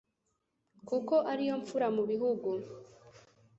kuko 0.87 1.13
ariyo 1.31 1.55
mfura 1.61 1.87
mu 1.95 2.03
bihugu 2.09 2.49